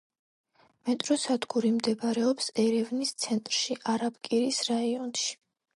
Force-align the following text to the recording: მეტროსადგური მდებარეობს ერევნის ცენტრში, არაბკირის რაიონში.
მეტროსადგური 0.89 1.71
მდებარეობს 1.77 2.49
ერევნის 2.65 3.15
ცენტრში, 3.27 3.79
არაბკირის 3.95 4.65
რაიონში. 4.73 5.35